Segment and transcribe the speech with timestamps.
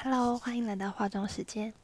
[0.00, 1.74] Hello，欢迎来到化妆时间。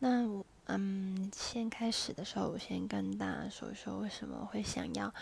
[0.00, 5.14] 那我嗯，先开始的时候，我先跟大家说一说为什么会想要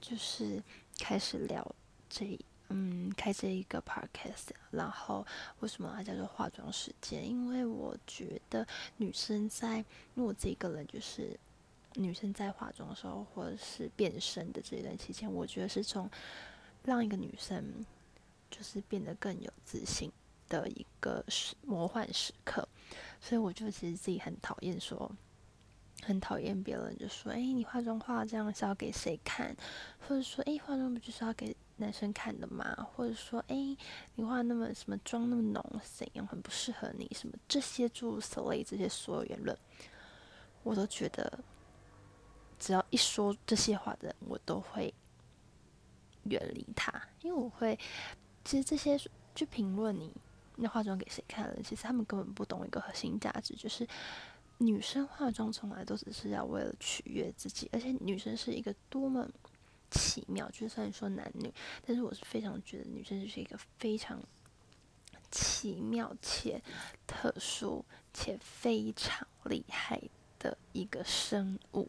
[0.00, 0.62] 就是
[1.00, 1.74] 开始聊
[2.08, 5.26] 这嗯开这一个 podcast，然后
[5.58, 7.28] 为什么它叫做化妆时间？
[7.28, 8.64] 因为我觉得
[8.98, 11.36] 女生在，因为我自己个人就是
[11.94, 16.08] 女生在化妆的时候，或者是变身的这一段期间，我觉得是从
[16.84, 17.84] 让一个女生
[18.48, 20.12] 就是变得更有自信。
[20.48, 22.68] 的一个时魔幻时刻，
[23.20, 25.10] 所以我就其实自己很讨厌说，
[26.02, 29.56] 很讨厌别人就说，哎，你化妆化这样是要给谁看？
[30.00, 32.74] 或者说，哎，化妆不就是要给男生看的吗？
[32.94, 33.76] 或者说，哎，
[34.14, 37.10] 你化那么什么妆那么浓，怎样很不适合你？
[37.14, 39.56] 什么这些诸如此类这些所有言论，
[40.62, 41.40] 我都觉得，
[42.58, 44.92] 只要一说这些话的人，我都会
[46.24, 46.92] 远离他，
[47.22, 47.78] 因为我会，
[48.44, 48.98] 其实这些
[49.34, 50.12] 去评论你。
[50.56, 51.56] 那化妆给谁看了？
[51.64, 53.84] 其实他们根本不懂一个核心价值，就是
[54.58, 59.28] 女生化妆从来都只是要为了取悦自己，而且女生是一个多么
[59.90, 61.52] 奇妙，就算说男女，
[61.84, 64.22] 但是我是非常觉得女生就是一个非常
[65.30, 66.62] 奇妙且
[67.04, 70.00] 特殊且非常厉害
[70.38, 71.88] 的一个生物。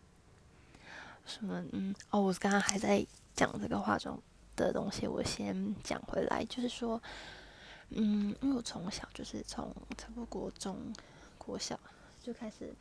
[1.23, 1.63] 什么？
[1.71, 4.19] 嗯，哦，我刚刚还在讲这个化妆
[4.55, 6.99] 的东西，我先讲回来，就是说。
[7.89, 10.77] 嗯，因为我从小就是从差不多国中、
[11.37, 11.79] 国小
[12.21, 12.73] 就开始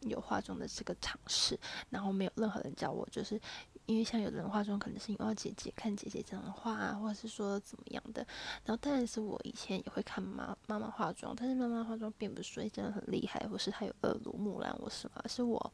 [0.00, 1.58] 有化妆的这个尝试，
[1.90, 3.40] 然后没有任何人教我，就是
[3.84, 8.26] 因为像有的人化妆可能是因为姐姐看姐姐这样画啊，或者是说怎么样的，
[8.64, 15.72] 然后当然是我以前也会看妈妈妈化妆，但是妈妈化妆并不是说真的很厉害，或是她有耳濡目染我什么，而是我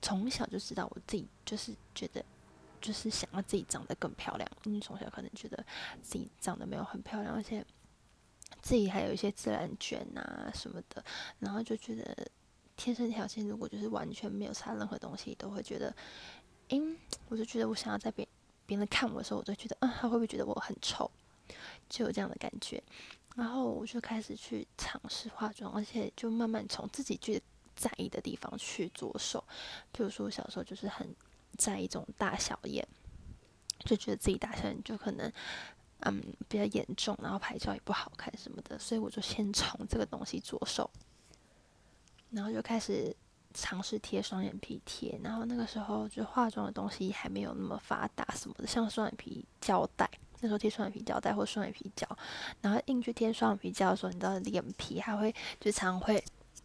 [0.00, 2.24] 从小就知道我自己就是觉得。
[2.80, 5.64] 就是想要自己长得更漂亮，因为从小可能觉得
[6.02, 7.64] 自己长得没有很漂亮，而且
[8.62, 11.04] 自己还有一些自然卷啊什么的，
[11.38, 12.28] 然后就觉得
[12.76, 15.94] 天生条件如果就是完全没有差任何东西，都会觉得，
[16.68, 16.80] 哎，
[17.28, 18.26] 我就觉得我想要在别
[18.64, 21.10] 别人看我的时候，我就觉得，嗯，他会不会觉得我很丑，
[21.88, 22.82] 就有这样的感觉，
[23.36, 27.42] 然后我就开始去尝试化妆，而且就慢慢从自己最
[27.74, 29.44] 在意的地方去着手，
[29.92, 31.14] 比如说我小时候就是很。
[31.56, 32.86] 在一种大小眼，
[33.80, 35.32] 就觉得自己大小眼就可能，
[36.00, 40.90] 嗯，比较严重，然后拍照也不好看什么的，所以我就先从这个东西着手，
[42.30, 43.14] 然后就开始
[43.54, 50.08] 尝试贴双眼皮贴，然后那个时候就化妆的东西还没有那么发达什么的，像双眼皮胶带，
[50.40, 52.06] 那时候贴双眼皮胶带或双眼皮胶，
[52.60, 56.22] 然后硬去贴双眼皮胶的时候，你知道脸皮还会就常会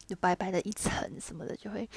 [0.08, 1.88] 有白白的一层什么的，就会。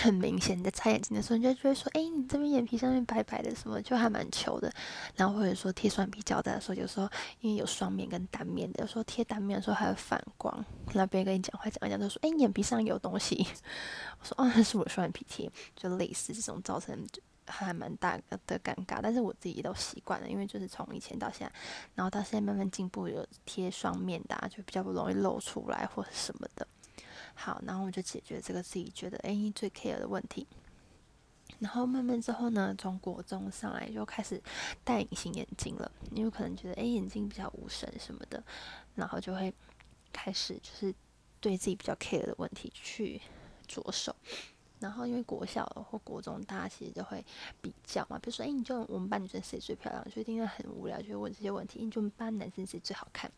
[0.00, 4.72] 很明显，你在擦眼睛的时候，你就觉得说，哎，你这边眼皮上面白白的，什么就还蛮球的。
[5.16, 7.10] 然后或者说贴双眼皮胶带的时候，有时候
[7.40, 10.64] 因为有双面跟单面的，有时候贴单面的时候还会反光。
[10.94, 13.44] 那别人跟你讲话讲一讲，都说，哎，眼皮上有东西。
[14.20, 16.96] 我说，哦，那是我双眼皮贴，就类似这种造成
[17.46, 18.16] 还蛮大
[18.46, 19.00] 的尴尬。
[19.02, 21.52] 但是我自己都习惯了，因为就是从以前到现在，
[21.96, 26.64] 然后到现在慢慢进步，有贴双面的，就比较不容易露出来或者什么的。
[27.40, 30.44] 好，然后我就解决这个自己觉得哎最 care 的问题。
[31.60, 34.42] 然后慢慢之后呢，从国中上来就开始
[34.82, 38.42] 戴隐形眼镜了，因为可能觉得哎眼睛比较无神什么的，
[38.96, 39.54] 然后就会
[40.12, 40.92] 开始就是
[41.40, 43.20] 对自己比较 care 的问题去
[43.68, 44.14] 着手。
[44.80, 47.24] 然后因为国小或国中大家其实就会
[47.62, 51.84] 比较嘛，比如说哎你就我们班女生谁最漂亮，就一定会很无聊，就会问这些问题。
[51.84, 53.30] 你就我们班男生谁最好看？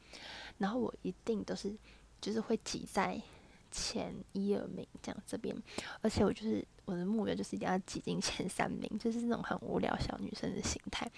[0.57, 1.75] 然后我一定都是
[2.21, 3.21] 就是会挤在。
[3.71, 5.55] 前一二名这样这边，
[6.01, 11.11] 而且我就是我的目标就是一定要挤进前三名，就是那种很无聊小女生的心态，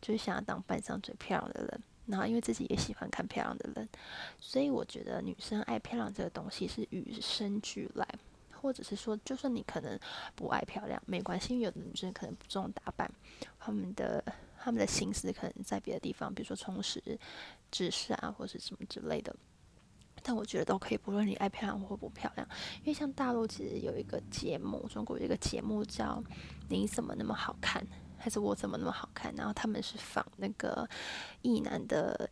[0.00, 1.82] 就是想要当班上最漂亮的人。
[2.06, 3.86] 然后因为自己也喜欢看漂亮的人，
[4.40, 8.08] 所以我觉得女生爱漂亮这个东西是与生俱来，
[8.50, 10.00] 或者是说，就算你可能
[10.34, 13.10] 不爱漂亮，没关系，因为有的女生可能不重打扮，
[13.58, 14.24] 她们的
[14.58, 17.02] 她们的心思可能在别的地方，比如说充实
[17.70, 19.36] 知识啊，或是什么之类的。
[20.28, 22.46] 但我觉得都可以，不论你爱漂亮或不漂亮，
[22.80, 26.22] 因为像大陆其实有一个节目，中国有一个节目叫
[26.68, 27.82] 《你怎么那么好看》，
[28.18, 29.34] 还是我怎么那么好看？
[29.34, 30.86] 然后他们是仿那个
[31.40, 32.28] 意男的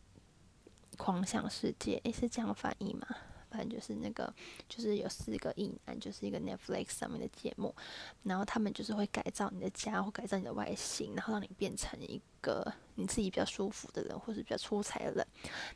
[0.95, 3.07] 《狂想世界》，诶，是这样翻译吗？
[3.49, 4.33] 反正就是那个，
[4.67, 7.73] 就是有四个硬男，就是一个 Netflix 上面的节目，
[8.23, 15.27] 然后他们就是会改造你的家或改造你的外形，然后让你变成一个你自己比较舒服的人，或是比较出彩的人。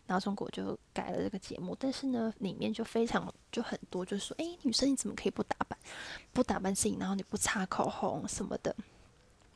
[0.06, 5.78] 然后中国就改了这个节目，但是呢，里面就非常就很多，就是说，哎，女生你怎么可以不打扮，
[6.34, 8.76] 不打扮自己，然后你不擦口红什么的，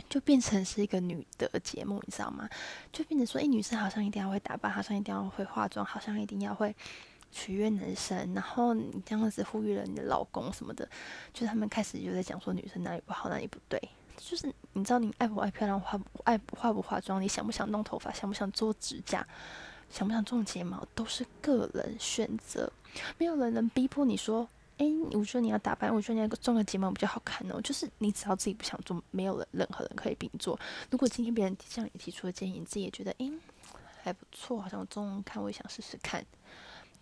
[0.10, 2.50] 就变成是一个女的节目，你知道吗？
[2.92, 6.74] 就变成说，哎，女生好像一定要会打扮，好像一定要会化妆，好像一定要会。
[7.36, 10.88] 取悦男生，然后你这样子呼吁了你的老公什么的，
[11.34, 13.78] 就他们开始就在讲说女生哪里不好，哪里不对。
[14.16, 19.28] 就是你知道你爱不爱漂亮，化不爱化不化妆，你想不想弄头发，想不想做指甲，
[19.90, 22.72] 想不想种睫毛，都是个人选择，
[23.18, 24.48] 没有人能逼迫你说。
[24.78, 27.62] 哎，我觉得你要打扮，我觉得你要种个睫毛比较好看哦。
[27.62, 30.60] 就是你只要自己不想做，没有人任何人可以逼你做。
[30.92, 33.32] 如果今天别人向你提出的建议，你自己也觉得哎
[34.04, 36.26] 还不错，好像我种看，我也想试试看，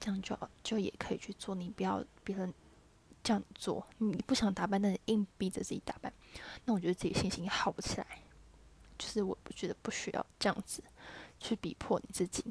[0.03, 1.55] 这样就就也可以去做。
[1.55, 2.53] 你不要别人
[3.23, 6.11] 叫你做，你不想打扮，但是硬逼着自己打扮，
[6.65, 8.05] 那我觉得自己信心好不起来。
[8.97, 10.83] 就是我不觉得不需要这样子
[11.39, 12.43] 去逼迫你自己。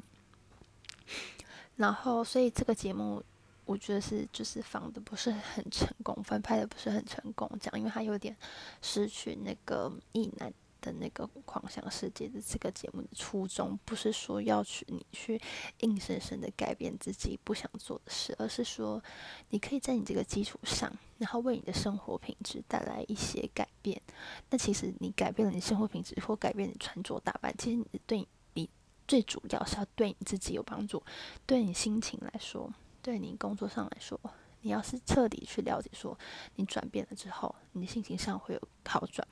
[1.75, 3.23] 然后，所以这个节目。
[3.65, 8.35] 我觉得是就是仿的不是很成功，翻拍的不是很成功，这样，因为他有点
[8.81, 10.53] 失去那个意难
[10.83, 15.41] 的那个狂想世界的这个节目的初衷，不是说要去你去
[15.79, 19.01] 硬生生的改变自己不想做的事，而是说
[19.49, 24.01] 你可以在你这个基础上，然后为你的生活品质带来一些改变。
[24.49, 28.69] 那其实你改变了你生活品质或改变你穿着打扮，其实你对你
[29.07, 31.01] 最主要是要对你自己有帮助，
[31.45, 32.71] 对你心情来说。
[33.01, 34.17] 对你工作上来说，
[34.61, 36.17] 你要是彻底去了解，说
[36.55, 39.27] 你转变了之后，你的心情上会有好转，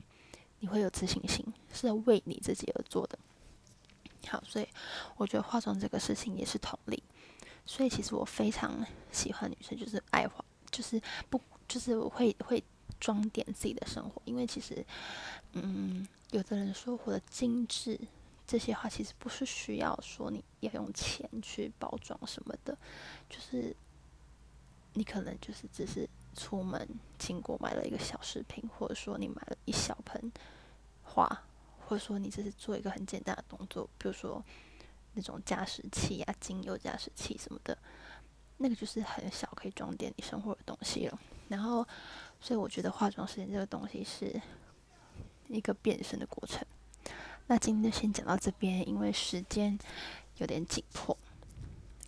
[0.62, 1.44] 你会有自信心，
[1.74, 3.18] 是为你自己而做的。
[4.28, 4.68] 好，所以
[5.16, 7.02] 我觉得化妆这个事情也是同理。
[7.66, 12.62] 所以其实我非常喜欢女生，就是爱化，就是不，就是我会会
[13.00, 14.86] 装点自己的生活，因为其实，
[15.54, 17.98] 嗯，有的人说活得精致。
[18.44, 22.78] 这些话其实不是需要说你要用钱去包装什么的，
[23.28, 23.74] 就是
[24.92, 26.06] 你可能就是只是
[26.36, 26.88] 出门
[27.18, 30.32] 经过买了一个小饰品，或者说你买了一小盆
[31.02, 31.26] 花，
[31.86, 34.42] 或者说你只是做一个很简单的动作，比如说
[35.14, 37.76] 那种加湿器啊、精油加湿器什么的，
[38.56, 41.20] 那个就是很小可以装点你生活的东西了。
[41.48, 41.86] 然后，
[42.40, 44.40] 所以我觉得化妆时间这个东西是
[45.48, 46.64] 一个变身的过程。
[47.46, 49.78] 那今天就先讲到这边，因为时间
[50.38, 51.14] 有点紧迫，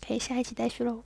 [0.01, 1.03] 可以下一期再续喽。